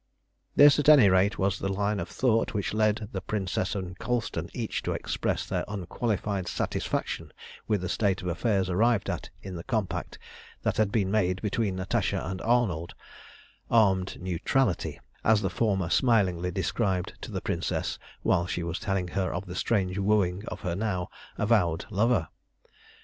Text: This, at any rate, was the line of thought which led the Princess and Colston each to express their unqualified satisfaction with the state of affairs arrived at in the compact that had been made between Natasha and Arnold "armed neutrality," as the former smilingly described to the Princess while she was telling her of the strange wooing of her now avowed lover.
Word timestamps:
This, 0.55 0.79
at 0.79 0.89
any 0.89 1.09
rate, 1.11 1.37
was 1.37 1.59
the 1.59 1.71
line 1.71 1.99
of 1.99 2.09
thought 2.09 2.55
which 2.55 2.73
led 2.73 3.09
the 3.11 3.21
Princess 3.21 3.75
and 3.75 3.95
Colston 3.99 4.49
each 4.51 4.81
to 4.81 4.93
express 4.93 5.45
their 5.45 5.63
unqualified 5.67 6.47
satisfaction 6.47 7.31
with 7.67 7.81
the 7.81 7.87
state 7.87 8.23
of 8.23 8.27
affairs 8.27 8.67
arrived 8.67 9.11
at 9.11 9.29
in 9.43 9.53
the 9.55 9.63
compact 9.63 10.17
that 10.63 10.77
had 10.77 10.91
been 10.91 11.11
made 11.11 11.39
between 11.43 11.75
Natasha 11.75 12.19
and 12.25 12.41
Arnold 12.41 12.95
"armed 13.69 14.19
neutrality," 14.19 14.99
as 15.23 15.43
the 15.43 15.51
former 15.51 15.91
smilingly 15.91 16.49
described 16.49 17.13
to 17.21 17.29
the 17.29 17.39
Princess 17.39 17.99
while 18.23 18.47
she 18.47 18.63
was 18.63 18.79
telling 18.79 19.09
her 19.09 19.31
of 19.31 19.45
the 19.45 19.53
strange 19.53 19.99
wooing 19.99 20.43
of 20.47 20.61
her 20.61 20.75
now 20.75 21.09
avowed 21.37 21.85
lover. 21.91 22.27